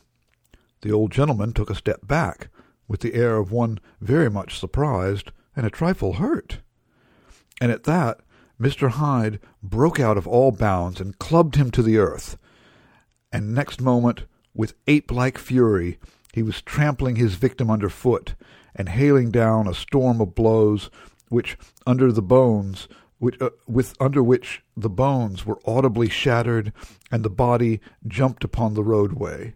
[0.83, 2.49] The old gentleman took a step back,
[2.89, 6.59] with the air of one very much surprised and a trifle hurt.
[7.61, 8.21] And at that,
[8.61, 8.91] Mr.
[8.91, 12.37] Hyde broke out of all bounds and clubbed him to the earth,
[13.33, 15.99] and next moment, with ape like fury,
[16.33, 18.35] he was trampling his victim under foot
[18.75, 20.91] and hailing down a storm of blows
[21.29, 22.89] which under the bones
[23.19, 26.73] which, uh, with under which the bones were audibly shattered
[27.11, 29.55] and the body jumped upon the roadway.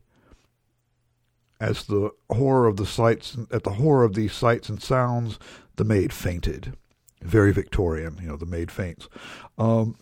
[1.59, 5.39] As the horror of the sights at the horror of these sights and sounds,
[5.77, 6.75] the maid fainted.
[7.23, 9.09] Very Victorian, you know, the maid faints.
[9.57, 9.97] Um,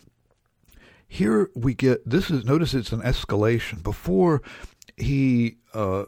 [1.13, 3.83] here we get this is notice it's an escalation.
[3.83, 4.41] Before
[4.97, 6.05] he uh,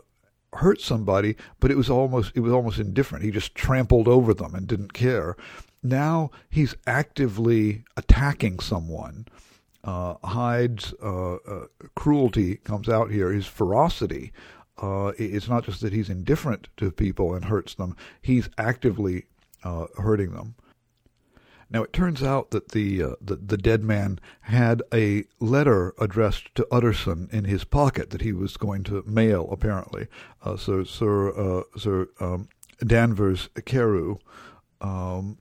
[0.54, 3.24] hurt somebody, but it was almost it was almost indifferent.
[3.24, 5.38] He just trampled over them and didn't care.
[5.84, 9.28] Now he's actively attacking someone.
[9.84, 13.32] Uh, Hyde's uh, uh, cruelty comes out here.
[13.32, 14.34] His ferocity.
[14.82, 17.96] Uh, it's not just that he's indifferent to people and hurts them.
[18.22, 19.26] He's actively
[19.64, 20.56] uh, hurting them.
[21.70, 26.54] Now it turns out that the, uh, the, the dead man had a letter addressed
[26.56, 29.50] to Utterson in his pocket that he was going to mail.
[29.52, 30.08] Apparently,
[30.44, 32.50] uh, so Sir uh, Sir um,
[32.86, 34.18] Danvers Carew
[34.82, 35.38] um,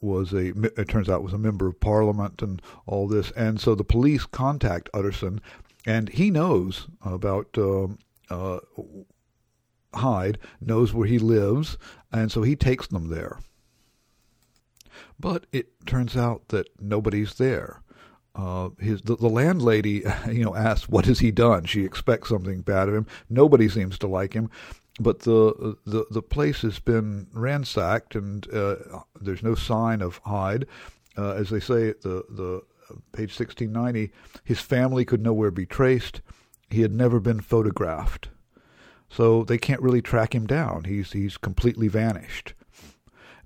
[0.00, 3.74] was a it turns out was a member of Parliament and all this, and so
[3.74, 5.40] the police contact Utterson,
[5.86, 7.56] and he knows about.
[7.56, 7.98] Um,
[8.30, 8.58] uh,
[9.94, 11.78] Hyde knows where he lives,
[12.12, 13.38] and so he takes them there.
[15.18, 17.82] But it turns out that nobody's there.
[18.34, 21.64] Uh, his the, the, landlady, you know, asks what has he done.
[21.64, 23.06] She expects something bad of him.
[23.28, 24.48] Nobody seems to like him,
[25.00, 28.76] but the the the place has been ransacked, and uh,
[29.20, 30.66] there's no sign of Hyde.
[31.16, 34.12] Uh, as they say at the the uh, page 1690,
[34.44, 36.20] his family could nowhere be traced.
[36.70, 38.28] He had never been photographed.
[39.10, 40.84] so they can't really track him down.
[40.84, 42.54] He's he's completely vanished.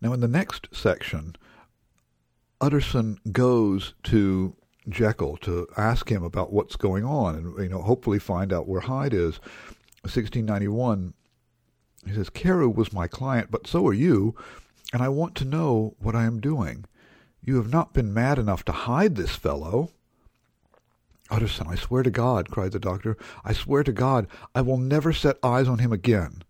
[0.03, 1.37] Now, in the next section,
[2.61, 4.57] Utterson goes to
[4.89, 8.81] Jekyll to ask him about what's going on, and you know, hopefully find out where
[8.81, 9.39] Hyde is.
[10.03, 11.15] 1691.
[12.05, 14.35] He says, Carew was my client, but so are you,
[14.93, 16.85] and I want to know what I am doing.
[17.41, 19.91] You have not been mad enough to hide this fellow.
[21.31, 25.13] Utterson, I swear to God, cried the doctor, I swear to God, I will never
[25.13, 26.43] set eyes on him again.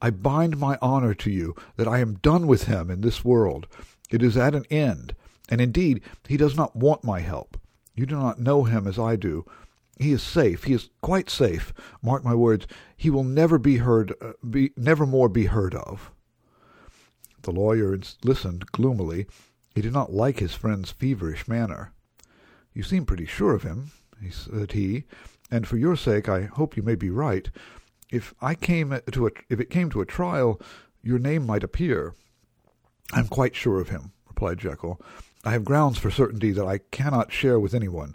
[0.00, 3.66] I bind my honor to you that I am done with him in this world.
[4.10, 5.14] It is at an end,
[5.48, 7.58] and indeed he does not want my help.
[7.94, 9.44] You do not know him as I do.
[9.98, 10.64] He is safe.
[10.64, 11.74] He is quite safe.
[12.02, 12.66] Mark my words.
[12.96, 16.10] He will never be heard, uh, be never more be heard of.
[17.42, 19.26] The lawyer listened gloomily.
[19.74, 21.92] He did not like his friend's feverish manner.
[22.72, 23.90] You seem pretty sure of him,
[24.30, 25.04] said he,
[25.50, 27.50] and for your sake I hope you may be right.
[28.10, 30.60] If I came to a, if it came to a trial,
[31.02, 32.14] your name might appear.
[33.12, 35.00] I am quite sure of him, replied Jekyll.
[35.44, 38.14] I have grounds for certainty that I cannot share with anyone,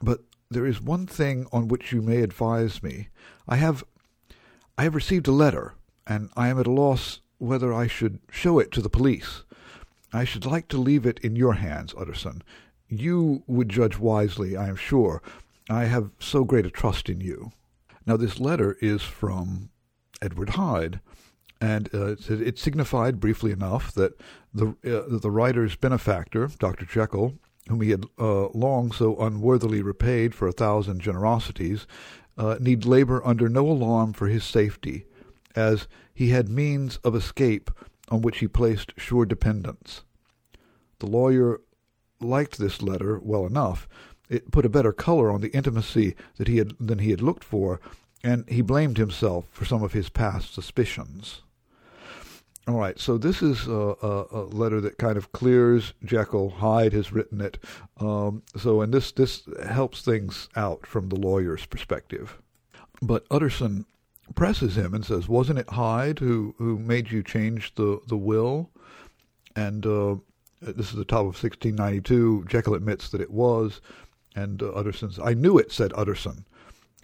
[0.00, 3.08] but there is one thing on which you may advise me.
[3.48, 3.84] I have
[4.78, 5.74] I have received a letter,
[6.06, 9.42] and I am at a loss whether I should show it to the police.
[10.12, 12.42] I should like to leave it in your hands, Utterson.
[12.88, 15.22] You would judge wisely, I am sure.
[15.68, 17.52] I have so great a trust in you.
[18.06, 19.70] Now, this letter is from
[20.20, 21.00] Edward Hyde,
[21.60, 24.20] and uh, it signified briefly enough that
[24.52, 26.84] the uh, the writer's benefactor, Dr.
[26.84, 27.38] Jekyll,
[27.68, 31.86] whom he had uh, long so unworthily repaid for a thousand generosities,
[32.36, 35.06] uh, need labor under no alarm for his safety,
[35.54, 37.70] as he had means of escape
[38.08, 40.02] on which he placed sure dependence.
[40.98, 41.60] The lawyer
[42.20, 43.88] liked this letter well enough.
[44.32, 47.44] It put a better color on the intimacy that he had than he had looked
[47.44, 47.80] for,
[48.24, 51.42] and he blamed himself for some of his past suspicions.
[52.66, 56.48] All right, so this is a, a, a, letter that kind of clears Jekyll.
[56.48, 57.58] Hyde has written it.
[57.98, 62.40] Um, so, and this this helps things out from the lawyer's perspective.
[63.02, 63.84] But Utterson
[64.34, 68.70] presses him and says, "Wasn't it Hyde who who made you change the the will?"
[69.54, 70.16] And uh,
[70.62, 72.44] this is the top of 1692.
[72.48, 73.80] Jekyll admits that it was,
[74.34, 76.44] and uh, Utterson I knew it, said Utterson.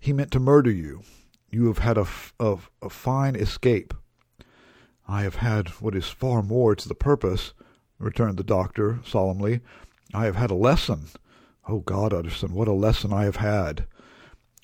[0.01, 1.03] He meant to murder you.
[1.51, 2.07] You have had a,
[2.39, 3.95] a, a fine escape.
[5.07, 7.55] I have had what is far more to the purpose,
[7.99, 9.61] returned the doctor solemnly.
[10.13, 11.07] I have had a lesson.
[11.67, 13.87] Oh God, Utterson, what a lesson I have had.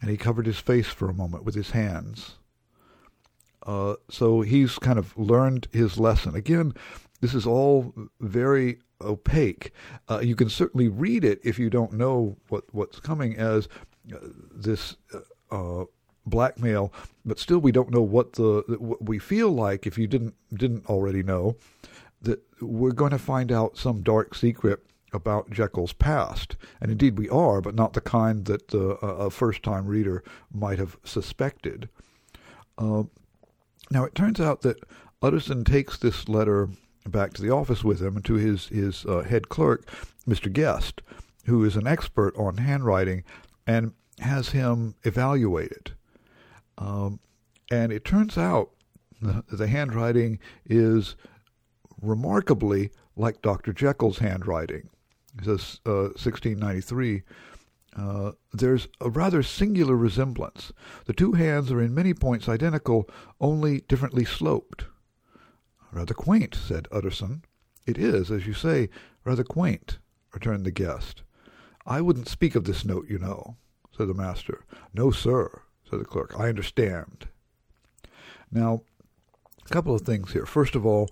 [0.01, 2.37] And he covered his face for a moment with his hands.
[3.67, 6.35] Uh, so he's kind of learned his lesson.
[6.35, 6.75] Again,
[7.21, 9.73] this is all very opaque.
[10.09, 13.69] Uh, you can certainly read it if you don't know what, what's coming as
[14.13, 14.19] uh,
[14.55, 15.85] this uh, uh,
[16.27, 16.93] blackmail,
[17.25, 20.87] but still we don't know what the what we feel like if you didn't didn't
[20.87, 21.57] already know
[22.23, 24.81] that we're going to find out some dark secret
[25.13, 29.87] about Jekyll's past, and indeed we are, but not the kind that uh, a first-time
[29.87, 31.89] reader might have suspected.
[32.77, 33.05] Uh,
[33.91, 34.83] now it turns out that
[35.23, 36.69] Utterson takes this letter
[37.09, 39.87] back to the office with him and to his his uh, head clerk,
[40.27, 40.53] Mr.
[40.53, 41.03] Guest,
[41.47, 43.25] who is an expert on handwriting,
[43.67, 45.93] and has him evaluate it.
[46.79, 47.21] Um,
[47.71, 48.71] and it turns out
[49.21, 51.17] the, the handwriting is
[52.01, 53.73] remarkably like Dr.
[53.73, 54.89] Jekyll's handwriting.
[55.39, 57.23] It says uh, 1693.
[57.97, 60.73] Uh, there's a rather singular resemblance.
[61.07, 63.09] The two hands are in many points identical,
[63.41, 64.87] only differently sloped.
[65.95, 67.45] Rather quaint, said Utterson.
[67.87, 68.89] It is, as you say,
[69.25, 69.99] rather quaint,
[70.33, 71.23] returned the guest.
[71.87, 73.57] I wouldn't speak of this note, you know,
[73.97, 74.65] said the master.
[74.93, 76.35] No, sir, said the clerk.
[76.37, 77.29] I understand.
[78.51, 78.83] Now,
[79.65, 80.47] a couple of things here.
[80.47, 81.11] First of all,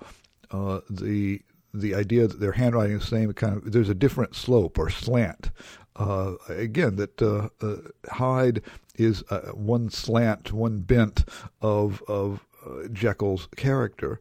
[0.51, 1.43] uh, the
[1.75, 4.91] the idea that their handwriting is the same, kind of there's a different slope or
[4.91, 5.51] slant.
[5.95, 7.77] Uh, again, that uh, uh
[8.11, 8.63] Hyde
[8.97, 11.25] is uh, one slant, one bent
[11.61, 14.21] of of uh, Jekyll's character,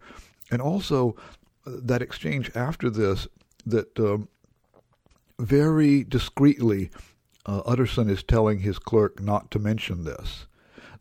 [0.51, 1.15] and also
[1.65, 3.27] uh, that exchange after this
[3.65, 4.27] that um,
[5.39, 6.91] very discreetly
[7.45, 10.45] uh, Utterson is telling his clerk not to mention this.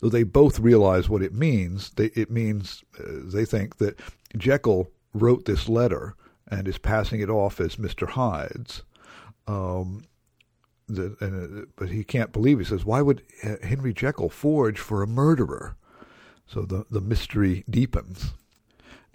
[0.00, 4.00] Though they both realize what it means, they, it means uh, they think that
[4.36, 6.14] Jekyll wrote this letter
[6.48, 8.08] and is passing it off as Mr.
[8.08, 8.82] Hyde's.
[9.46, 10.04] Um,
[10.88, 12.58] the, and, uh, but he can't believe.
[12.58, 13.22] He says, "Why would
[13.62, 15.76] Henry Jekyll forge for a murderer?"
[16.46, 18.32] So the the mystery deepens.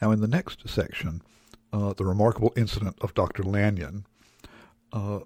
[0.06, 1.24] Now, in the next section,
[1.74, 3.42] uh, the remarkable incident of Dr.
[3.42, 4.06] Lanyon,
[4.94, 5.22] uh,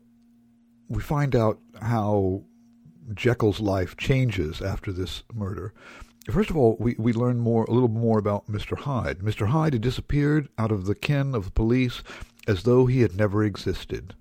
[0.87, 2.43] we find out how
[3.13, 5.73] Jekyll's life changes after this murder.
[6.31, 8.77] first of all, we, we learn more a little more about Mr.
[8.77, 9.19] Hyde.
[9.19, 9.47] Mr.
[9.47, 12.01] Hyde had disappeared out of the ken of the police
[12.47, 14.15] as though he had never existed.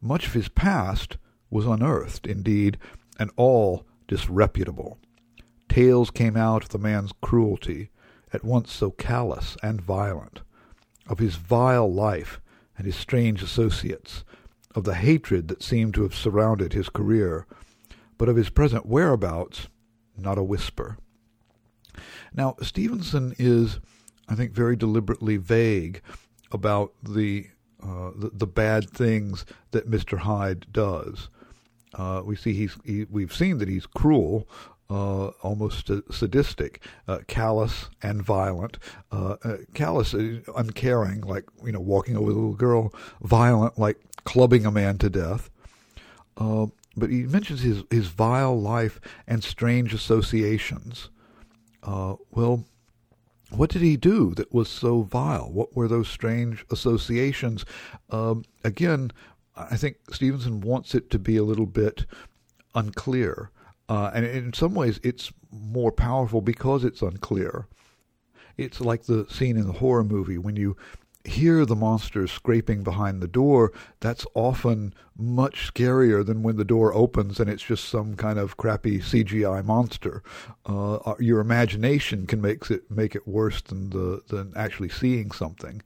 [0.00, 1.18] Much of his past
[1.50, 2.78] was unearthed, indeed,
[3.18, 4.96] and all disreputable.
[5.68, 7.90] Tales came out of the man's cruelty,
[8.34, 10.40] at once so callous and violent,
[11.06, 12.40] of his vile life
[12.76, 14.24] and his strange associates,
[14.74, 17.46] of the hatred that seemed to have surrounded his career,
[18.18, 19.68] but of his present whereabouts,
[20.16, 20.98] not a whisper.
[22.34, 23.78] Now, Stevenson is,
[24.28, 26.02] I think, very deliberately vague
[26.50, 27.46] about the
[27.82, 30.16] uh, the, the, bad things that Mr.
[30.16, 31.28] Hyde does.
[31.92, 34.48] Uh, we see he's he, we've seen that he's cruel,
[34.94, 38.78] uh, almost sadistic, uh, callous and violent.
[39.10, 42.94] Uh, uh, callous, uncaring, like you know, walking over a little girl.
[43.20, 45.50] Violent, like clubbing a man to death.
[46.36, 51.10] but he mentions his his vile life and strange associations.
[51.82, 52.64] well,
[53.50, 55.50] what did he do that was so vile?
[55.50, 57.64] What were those strange associations?
[58.10, 59.10] Um, again,
[59.56, 62.06] I think Stevenson wants it to be a little bit
[62.76, 63.50] unclear.
[63.88, 67.66] Uh, and in some ways, it's more powerful because it's unclear.
[68.56, 70.76] It's like the scene in the horror movie when you
[71.24, 76.92] hear the monster scraping behind the door, that's often much scarier than when the door
[76.94, 80.22] opens and it's just some kind of crappy CGI monster.
[80.68, 85.30] Uh, uh, your imagination can make it make it worse than the than actually seeing
[85.30, 85.82] something.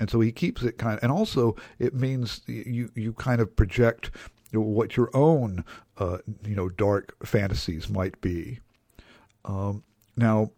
[0.00, 3.54] And so he keeps it kind of, and also it means you you kind of
[3.56, 4.10] project
[4.52, 5.64] what your own
[5.98, 8.60] uh, you know dark fantasies might be.
[9.44, 9.82] Um,
[10.16, 10.50] now,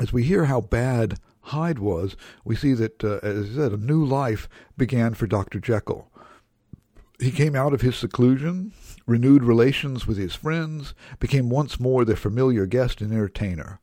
[0.00, 3.76] as we hear how bad Hyde was, we see that, uh, as I said, a
[3.76, 5.58] new life began for Dr.
[5.60, 6.10] Jekyll.
[7.18, 8.72] He came out of his seclusion,
[9.06, 13.80] renewed relations with his friends, became once more their familiar guest and entertainer.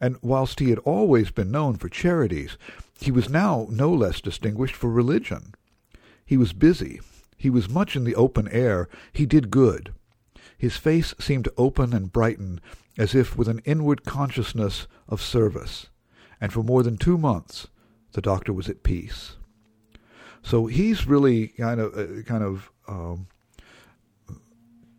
[0.00, 2.56] And whilst he had always been known for charities,
[2.98, 5.54] he was now no less distinguished for religion.
[6.24, 7.00] He was busy.
[7.36, 8.88] He was much in the open air.
[9.12, 9.92] He did good.
[10.62, 12.60] His face seemed to open and brighten
[12.96, 15.88] as if with an inward consciousness of service
[16.40, 17.66] and for more than two months,
[18.12, 19.34] the doctor was at peace.
[20.40, 23.26] So he's really kind of uh, kind of um,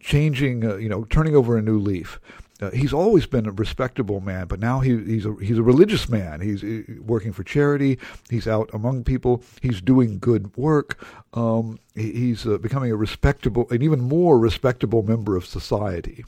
[0.02, 2.20] changing, uh, you know, turning over a new leaf.
[2.64, 6.08] Uh, he's always been a respectable man, but now he, he's a he's a religious
[6.08, 6.40] man.
[6.40, 8.00] He's uh, working for charity.
[8.30, 9.44] He's out among people.
[9.62, 11.06] He's doing good work.
[11.34, 16.24] Um, he, he's uh, becoming a respectable, an even more respectable member of society.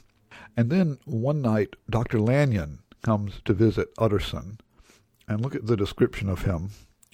[0.56, 2.20] And then one night, Dr.
[2.20, 4.58] Lanyon comes to visit Utterson,
[5.28, 6.70] and look at the description of him.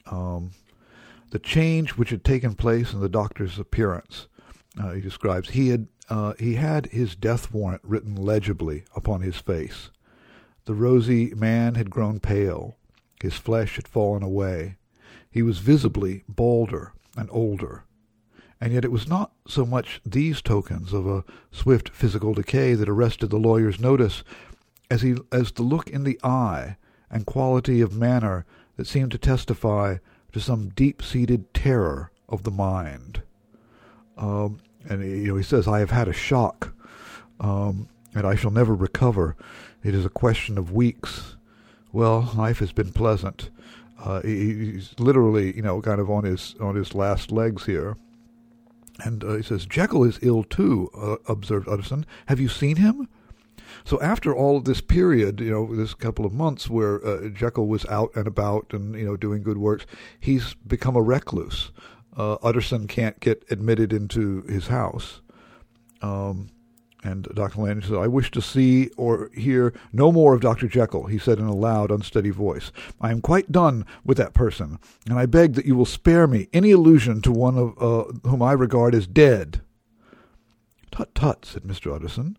[0.07, 0.51] Um,
[1.31, 4.27] the change which had taken place in the doctor's appearance.
[4.81, 9.37] Uh, he describes he had uh, he had his death warrant written legibly upon his
[9.37, 9.91] face.
[10.65, 12.77] The rosy man had grown pale.
[13.21, 14.77] His flesh had fallen away.
[15.31, 17.85] He was visibly balder and older.
[18.61, 22.89] And yet it was not so much these tokens of a swift physical decay that
[22.89, 24.23] arrested the lawyer's notice
[24.91, 26.77] as he as the look in the eye
[27.11, 28.47] and quality of manner
[28.77, 29.97] that seemed to testify
[30.33, 33.23] to some deep-seated terror of the mind.
[34.23, 36.73] Um, and you know, he says, "I have had a shock,
[37.41, 39.37] um, and I shall never recover.
[39.83, 41.37] It is a question of weeks."
[41.93, 43.51] Well, life has been pleasant.
[44.03, 47.97] Uh, he's literally, you know, kind of on his on his last legs here.
[49.01, 52.07] And uh, he says, Jekyll is ill too, uh, observed Utterson.
[52.27, 53.09] Have you seen him?
[53.85, 57.85] So after all this period, you know, this couple of months where uh, Jekyll was
[57.87, 59.87] out and about and you know doing good works,
[60.21, 61.73] he's become a recluse.
[62.17, 65.21] Uh, Utterson can't get admitted into his house.
[66.03, 66.49] Um,
[67.05, 67.61] and Dr.
[67.63, 70.69] Lanyon said, I wish to see or hear no more of Dr.
[70.69, 72.71] Jekyll, he said in a loud, unsteady voice.
[73.01, 76.49] I am quite done with that person, and I beg that you will spare me
[76.53, 79.63] any allusion to one of uh, whom I regard as dead.
[80.93, 81.93] Tut, tut, said Mr.
[81.95, 82.37] Utterson.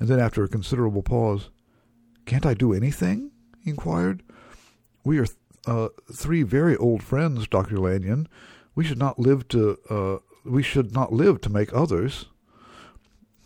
[0.00, 1.50] And then, after a considerable pause,
[2.24, 3.30] Can't I do anything?
[3.62, 4.22] he inquired.
[5.04, 5.26] We are
[5.66, 7.78] uh, three very old friends, Dr.
[7.78, 8.26] Lanyon.
[8.80, 12.24] We should not live to uh, we should not live to make others.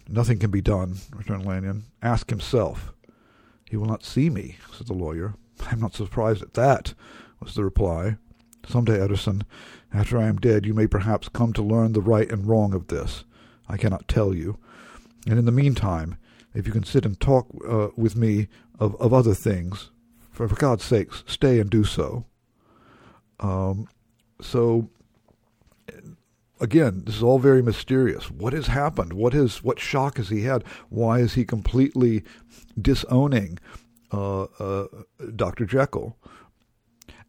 [0.07, 1.87] Nothing can be done, returned Lanyon.
[2.01, 2.93] Ask himself.
[3.69, 5.35] He will not see me, said the lawyer.
[5.67, 6.95] I am not surprised at that,
[7.41, 8.17] was the reply.
[8.69, 9.43] Some day, Utterson,
[9.93, 12.87] after I am dead, you may perhaps come to learn the right and wrong of
[12.87, 13.25] this.
[13.69, 14.59] I cannot tell you.
[15.27, 16.17] And in the meantime,
[16.55, 18.47] if you can sit and talk uh, with me
[18.79, 19.91] of, of other things,
[20.31, 22.25] for, for God's sakes, stay and do so.
[23.41, 23.89] Um,
[24.41, 24.91] so,
[26.65, 28.31] again, this is all very mysterious.
[28.31, 29.13] What has happened?
[29.13, 30.65] What has what shock has he had?
[30.89, 32.25] Why is he completely
[32.81, 33.59] disowning
[34.15, 34.87] uh, uh,
[35.35, 35.65] Dr.
[35.67, 36.17] Jekyll.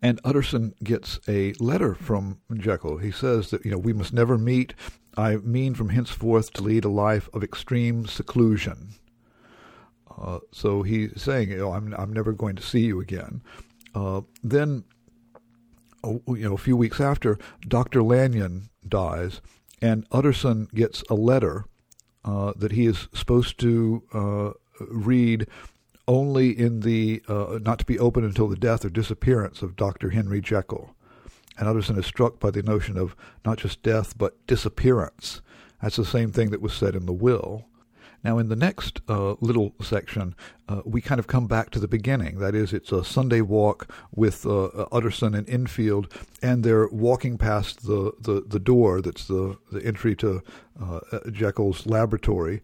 [0.02, 2.98] And Utterson gets a letter from Jekyll.
[2.98, 4.76] He says that, you know, we must never meet.
[5.18, 8.90] I mean from henceforth to lead a life of extreme seclusion.
[10.16, 13.42] Uh, so he's saying, you know, I'm, I'm never going to see you again.
[13.96, 14.84] Uh, then,
[16.04, 18.04] oh, you know, a few weeks after, Dr.
[18.04, 19.42] Lanyon dies,
[19.82, 21.66] and Utterson gets a letter
[22.24, 24.52] uh, that he is supposed to uh,
[24.90, 25.48] read
[26.08, 30.12] only in the uh, not to be opened until the death or disappearance of Dr.
[30.12, 30.96] Henry Jekyll.
[31.58, 33.16] And Utterson is struck by the notion of
[33.46, 35.42] not just death but disappearance.
[35.82, 37.66] That's the same thing that was said in the will.
[38.26, 40.36] Now, in the next uh, little section,
[40.68, 42.40] uh, we kind of come back to the beginning.
[42.40, 46.12] That is, it's a Sunday walk with uh, Utterson and Enfield,
[46.42, 50.42] and they're walking past the, the, the door that's the, the entry to
[50.82, 51.02] uh,
[51.32, 52.64] Jekyll's laboratory.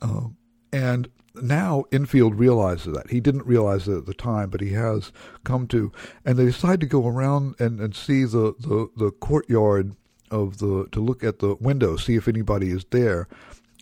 [0.00, 0.28] Uh,
[0.72, 3.10] and now Enfield realizes that.
[3.10, 5.12] He didn't realize it at the time, but he has
[5.44, 5.92] come to.
[6.24, 9.94] And they decide to go around and, and see the, the, the courtyard
[10.30, 13.28] of the to look at the window, see if anybody is there.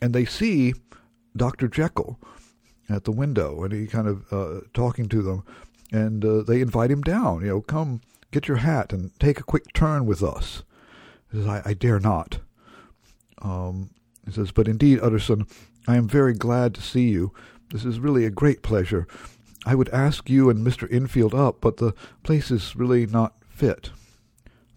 [0.02, 0.74] And they see
[1.36, 1.68] Dr.
[1.68, 2.18] Jekyll
[2.88, 5.44] at the window, and he kind of uh, talking to them,
[5.92, 7.42] and uh, they invite him down.
[7.42, 8.00] You know, come
[8.30, 10.62] get your hat and take a quick turn with us.
[11.30, 12.38] He says, I, I dare not.
[13.42, 13.90] Um,
[14.26, 15.46] he says, but indeed, Utterson,
[15.86, 17.32] I am very glad to see you.
[17.70, 19.06] This is really a great pleasure.
[19.64, 20.90] I would ask you and Mr.
[20.92, 23.90] Enfield up, but the place is really not fit.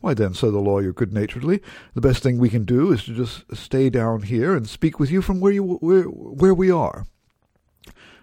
[0.04, 1.62] Why then, said the lawyer good naturedly,
[1.94, 5.10] the best thing we can do is to just stay down here and speak with
[5.10, 7.08] you from where you where where we are.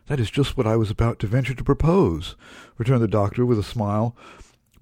[0.06, 2.36] That is just what I was about to venture to propose,
[2.76, 4.14] returned the doctor with a smile,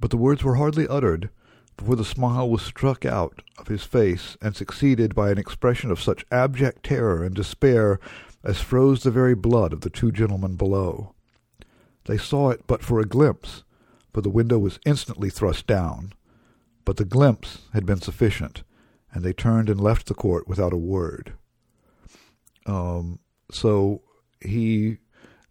[0.01, 1.31] but the words were hardly uttered
[1.77, 6.03] before the smile was struck out of his face and succeeded by an expression of
[6.03, 8.01] such abject terror and despair
[8.43, 11.15] as froze the very blood of the two gentlemen below.
[12.07, 13.63] They saw it but for a glimpse,
[14.13, 16.13] for the window was instantly thrust down.
[16.89, 18.63] But the glimpse had been sufficient,
[19.13, 21.35] and they turned and left the court without a word.
[22.65, 23.19] Um,
[23.51, 24.01] so
[24.41, 24.97] he,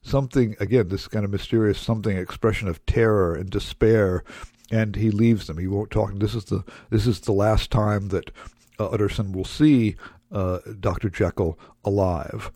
[0.02, 4.24] something, again, this kind of mysterious something, expression of terror and despair,
[4.72, 5.60] and he leaves them.
[5.60, 6.12] He won't talk.
[6.16, 8.32] This is the, this is the last time that
[8.80, 9.96] uh, Utterson will see
[10.32, 11.08] uh, Dr.
[11.08, 12.50] Jekyll alive.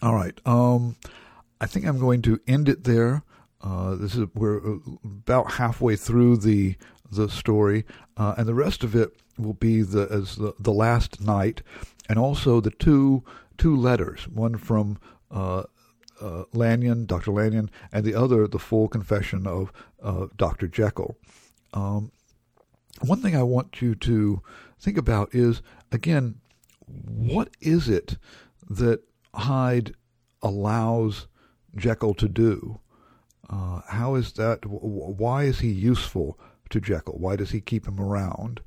[0.00, 0.40] All right.
[0.46, 0.96] Um,
[1.60, 3.22] I think I'm going to end it there.
[3.62, 6.76] Uh, this is we're about halfway through the
[7.10, 7.84] the story,
[8.16, 11.62] uh, and the rest of it will be the as the, the last night,
[12.08, 13.24] and also the two
[13.58, 14.98] two letters, one from
[15.30, 15.64] uh,
[16.20, 17.32] uh, Lanyon, Dr.
[17.32, 20.68] Lanyon, and the other the full confession of uh, Dr.
[20.68, 21.16] Jekyll.
[21.72, 22.12] Um,
[23.00, 24.42] one thing I want you to
[24.78, 26.40] think about is again,
[26.86, 28.16] what is it
[28.68, 29.02] that
[29.34, 29.94] Hyde
[30.42, 31.26] allows
[31.76, 32.80] Jekyll to do?
[33.48, 34.64] Uh, how is that?
[34.66, 36.38] Why is he useful
[36.70, 37.18] to Jekyll?
[37.18, 38.60] Why does he keep him around?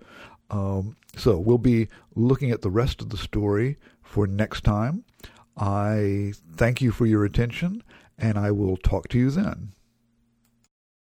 [0.50, 5.04] Um, so we'll be looking at the rest of the story for next time.
[5.58, 7.84] I thank you for your attention,
[8.18, 9.74] and I will talk to you then.